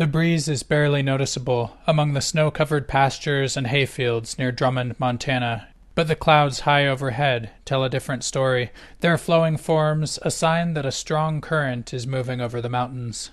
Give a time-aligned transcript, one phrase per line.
[0.00, 5.68] The breeze is barely noticeable among the snow covered pastures and hayfields near Drummond, Montana,
[5.94, 10.86] but the clouds high overhead tell a different story, their flowing forms a sign that
[10.86, 13.30] a strong current is moving over the mountains.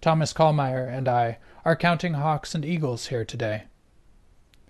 [0.00, 3.64] Thomas Kallmeyer and I are counting hawks and eagles here today.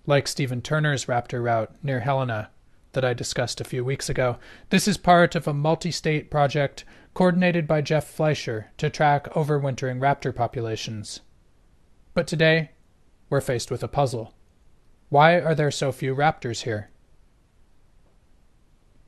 [0.07, 2.49] Like Stephen Turner's raptor route near Helena
[2.93, 4.39] that I discussed a few weeks ago,
[4.71, 6.85] this is part of a multi state project
[7.15, 11.21] coordinated by Jeff Fleischer to track overwintering raptor populations.
[12.15, 12.71] But today,
[13.31, 14.35] we're faced with a puzzle.
[15.09, 16.91] Why are there so few raptors here?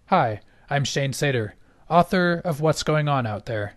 [0.06, 1.52] Hi, I'm Shane Sater,
[1.88, 3.74] author of What's Going On Out There.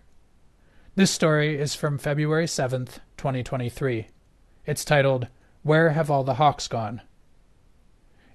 [0.94, 4.08] This story is from February 7th, 2023.
[4.66, 5.28] It's titled,
[5.62, 7.00] Where Have All the Hawks Gone?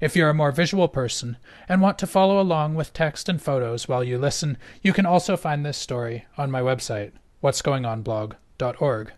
[0.03, 1.37] If you're a more visual person
[1.69, 5.37] and want to follow along with text and photos while you listen, you can also
[5.37, 9.13] find this story on my website, what'sgoingonblog.org.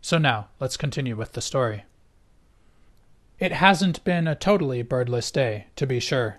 [0.00, 1.82] So now, let's continue with the story.
[3.40, 6.36] It hasn't been a totally birdless day, to be sure.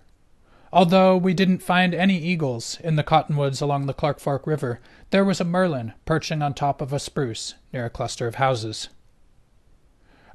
[0.72, 5.26] Although we didn't find any eagles in the cottonwoods along the Clark Fork River, there
[5.26, 8.88] was a merlin perching on top of a spruce near a cluster of houses.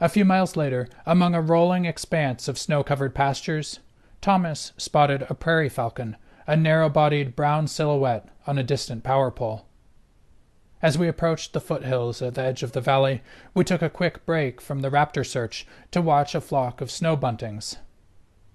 [0.00, 3.80] A few miles later, among a rolling expanse of snow covered pastures,
[4.20, 9.66] Thomas spotted a prairie falcon, a narrow bodied brown silhouette on a distant power pole.
[10.80, 13.22] As we approached the foothills at the edge of the valley,
[13.54, 17.16] we took a quick break from the raptor search to watch a flock of snow
[17.16, 17.78] buntings.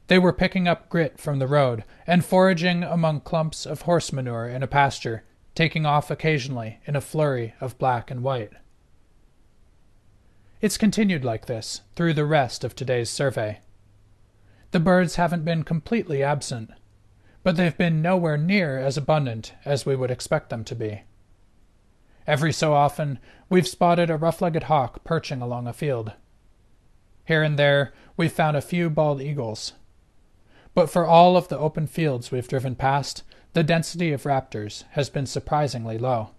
[0.07, 4.47] They were picking up grit from the road and foraging among clumps of horse manure
[4.47, 5.23] in a pasture,
[5.55, 8.53] taking off occasionally in a flurry of black and white.
[10.63, 13.59] It's continued like this through the rest of today's survey.
[14.71, 16.69] The birds haven't been completely absent,
[17.43, 21.01] but they've been nowhere near as abundant as we would expect them to be.
[22.25, 23.19] Every so often,
[23.49, 26.13] we've spotted a rough legged hawk perching along a field.
[27.25, 29.73] Here and there, we've found a few bald eagles.
[30.73, 35.09] But for all of the open fields we've driven past, the density of raptors has
[35.09, 36.29] been surprisingly low.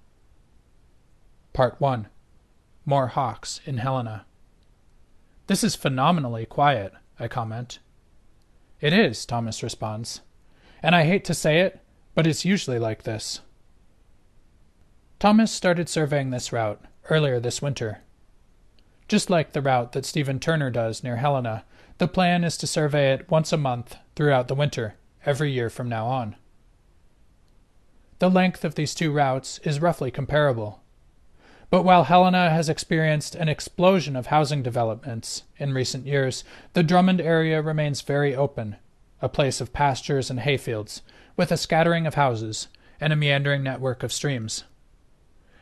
[1.53, 2.09] Part 1
[2.85, 4.27] more hawks in Helena.
[5.47, 7.79] This is phenomenally quiet, I comment.
[8.81, 10.21] It is, Thomas responds.
[10.83, 11.81] And I hate to say it,
[12.15, 13.41] but it's usually like this.
[15.19, 18.03] Thomas started surveying this route earlier this winter.
[19.09, 21.65] Just like the route that Stephen Turner does near Helena,
[21.99, 25.89] the plan is to survey it once a month throughout the winter, every year from
[25.89, 26.37] now on.
[28.19, 30.83] The length of these two routes is roughly comparable,
[31.75, 37.21] but while Helena has experienced an explosion of housing developments in recent years, the Drummond
[37.21, 38.77] area remains very open,
[39.21, 41.03] a place of pastures and hayfields,
[41.37, 42.69] with a scattering of houses
[43.01, 44.63] and a meandering network of streams.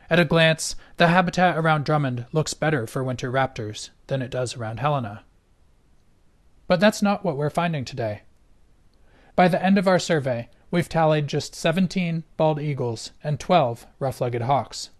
[0.07, 4.55] At a glance, the habitat around Drummond looks better for winter raptors than it does
[4.55, 5.23] around Helena.
[6.67, 8.21] But that's not what we're finding today.
[9.35, 14.21] By the end of our survey, we've tallied just 17 bald eagles and 12 rough
[14.21, 14.91] legged hawks.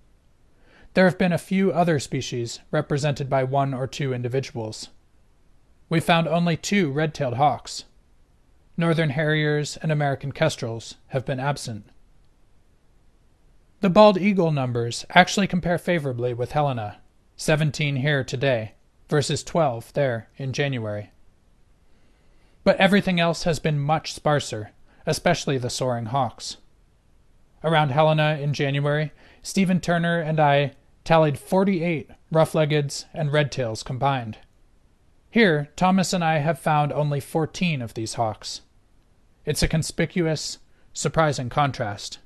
[0.94, 4.90] There have been a few other species represented by one or two individuals.
[5.90, 7.86] We found only two red tailed hawks.
[8.78, 11.86] Northern harriers and American kestrels have been absent.
[13.82, 17.00] The bald eagle numbers actually compare favorably with Helena
[17.38, 18.74] 17 here today
[19.09, 21.12] versus 12 there in January.
[22.64, 24.72] But everything else has been much sparser,
[25.06, 26.58] especially the soaring hawks.
[27.64, 29.12] Around Helena in January,
[29.42, 34.38] Stephen Turner and I tallied 48 rough-leggeds and red-tails combined.
[35.30, 38.62] Here, Thomas and I have found only 14 of these hawks.
[39.46, 40.59] It's a conspicuous,
[40.94, 42.19] surprising contrast.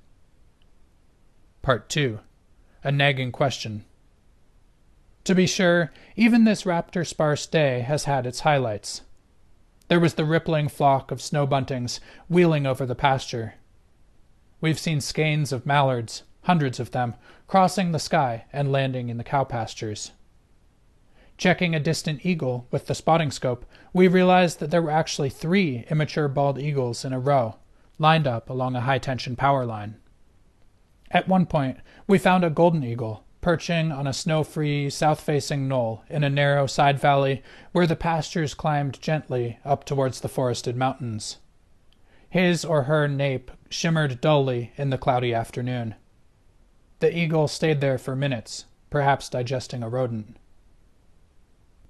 [1.61, 2.19] Part 2
[2.83, 3.85] A Nagging Question.
[5.23, 9.01] To be sure, even this raptor sparse day has had its highlights.
[9.87, 11.99] There was the rippling flock of snow buntings
[12.29, 13.55] wheeling over the pasture.
[14.61, 17.13] We've seen skeins of mallards, hundreds of them,
[17.45, 20.11] crossing the sky and landing in the cow pastures.
[21.37, 25.85] Checking a distant eagle with the spotting scope, we realized that there were actually three
[25.89, 27.57] immature bald eagles in a row,
[27.99, 29.97] lined up along a high tension power line.
[31.11, 35.67] At one point, we found a golden eagle perching on a snow free, south facing
[35.67, 37.43] knoll in a narrow side valley
[37.73, 41.37] where the pastures climbed gently up towards the forested mountains.
[42.29, 45.95] His or her nape shimmered dully in the cloudy afternoon.
[46.99, 50.37] The eagle stayed there for minutes, perhaps digesting a rodent.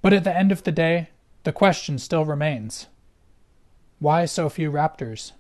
[0.02, 1.10] But at the end of the day,
[1.44, 2.88] the question still remains
[4.00, 5.32] why so few raptors?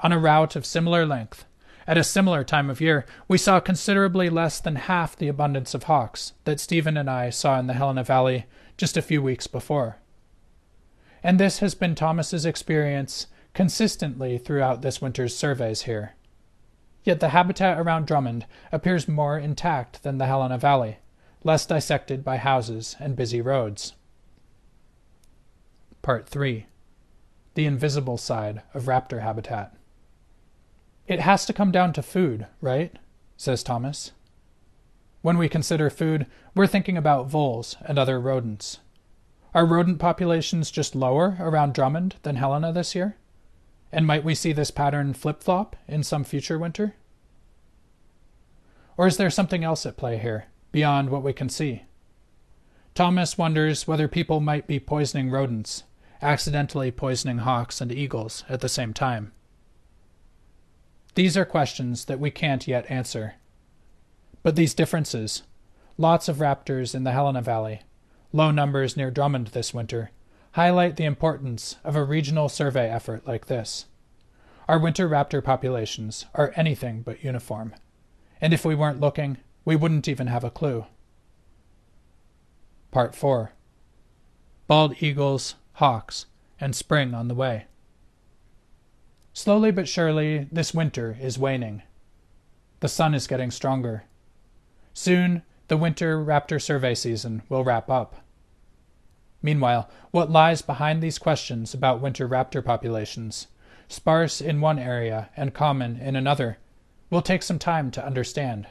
[0.00, 1.46] On a route of similar length,
[1.88, 5.84] At a similar time of year, we saw considerably less than half the abundance of
[5.84, 8.44] hawks that Stephen and I saw in the Helena Valley
[8.76, 9.96] just a few weeks before.
[11.22, 16.14] And this has been Thomas's experience consistently throughout this winter's surveys here.
[17.04, 20.98] Yet the habitat around Drummond appears more intact than the Helena Valley,
[21.44, 23.94] less dissected by houses and busy roads.
[26.02, 26.66] Part 3
[27.54, 29.74] The Invisible Side of Raptor Habitat.
[31.06, 32.94] It has to come down to food, right?
[33.36, 34.12] says Thomas.
[35.22, 38.78] When we consider food, we're thinking about voles and other rodents.
[39.54, 43.16] Are rodent populations just lower around Drummond than Helena this year?
[43.90, 46.94] And might we see this pattern flip flop in some future winter?
[48.96, 51.84] Or is there something else at play here, beyond what we can see?
[52.94, 55.84] Thomas wonders whether people might be poisoning rodents,
[56.20, 59.32] accidentally poisoning hawks and eagles at the same time.
[61.14, 63.36] These are questions that we can't yet answer.
[64.42, 65.42] But these differences
[65.96, 67.82] lots of raptors in the Helena Valley,
[68.32, 70.10] low numbers near Drummond this winter
[70.52, 73.86] highlight the importance of a regional survey effort like this.
[74.68, 77.74] Our winter raptor populations are anything but uniform,
[78.40, 80.86] and if we weren't looking, we wouldn't even have a clue.
[82.90, 83.52] Part 4
[84.66, 86.26] Bald eagles, hawks,
[86.60, 87.66] and spring on the way.
[89.32, 91.82] Slowly but surely, this winter is waning.
[92.80, 94.04] The sun is getting stronger.
[94.92, 98.16] Soon, the winter raptor survey season will wrap up.
[99.42, 103.46] Meanwhile, what lies behind these questions about winter raptor populations,
[103.88, 106.58] sparse in one area and common in another,
[107.10, 108.66] will take some time to understand.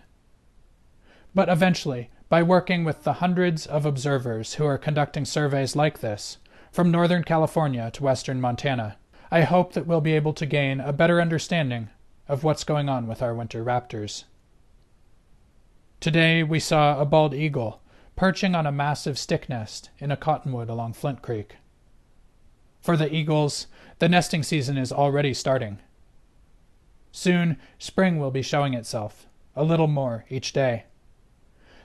[1.34, 6.38] But eventually, by working with the hundreds of observers who are conducting surveys like this,
[6.72, 8.98] from Northern California to Western Montana,
[9.32, 11.90] I hope that we'll be able to gain a better understanding
[12.28, 14.26] of what's going on with our winter raptors.
[16.00, 17.82] Today we saw a bald eagle
[18.18, 21.56] perching on a massive stick nest in a cottonwood along Flint Creek.
[22.82, 23.68] For the eagles,
[24.00, 25.80] the nesting season is already starting.
[27.12, 30.86] Soon, spring will be showing itself, a little more each day.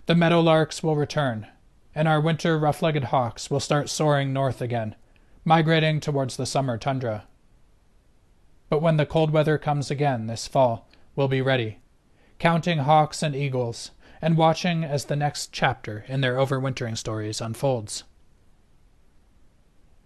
[0.06, 1.46] The meadowlarks will return,
[1.94, 4.94] and our winter rough legged hawks will start soaring north again,
[5.44, 7.26] migrating towards the summer tundra.
[8.70, 11.78] But when the cold weather comes again this fall, we'll be ready,
[12.38, 13.90] counting hawks and eagles,
[14.22, 18.04] and watching as the next chapter in their overwintering stories unfolds.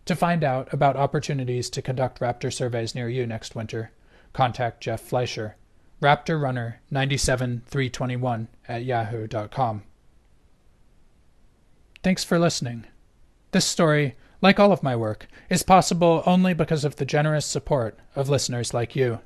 [0.06, 3.92] To find out about opportunities to conduct raptor surveys near you next winter,
[4.32, 5.56] contact Jeff Fleischer,
[6.02, 9.82] raptorrunner97321 at yahoo.com.
[12.02, 12.86] Thanks for listening.
[13.50, 17.98] This story like all of my work, is possible only because of the generous support
[18.14, 19.20] of listeners like you.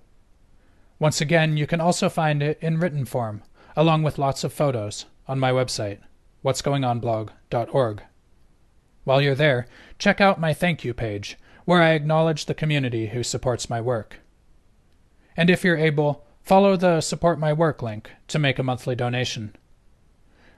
[0.99, 3.43] Once again, you can also find it in written form,
[3.77, 5.99] along with lots of photos, on my website,
[6.45, 8.03] what'sgoingonblog.org.
[9.05, 9.67] While you're there,
[9.99, 14.21] check out my thank you page, where I acknowledge the community who supports my work.
[15.37, 19.55] And if you're able, follow the Support My Work link to make a monthly donation.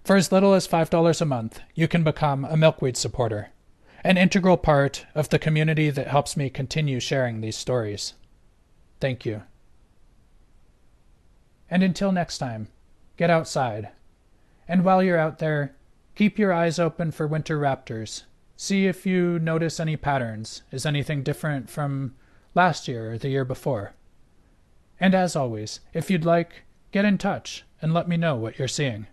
[0.05, 3.51] For as little as $5 a month, you can become a Milkweed supporter
[4.05, 8.15] an integral part of the community that helps me continue sharing these stories.
[9.01, 9.43] Thank you.
[11.71, 12.69] And until next time,
[13.23, 13.89] get outside.
[14.67, 15.77] And while you're out there,
[16.17, 18.25] keep your eyes open for winter raptors.
[18.57, 20.63] See if you notice any patterns.
[20.73, 22.17] Is anything different from
[22.57, 23.93] last year or the year before?
[24.99, 28.67] And as always, if you'd like, get in touch and let me know what you're
[28.67, 29.07] seeing.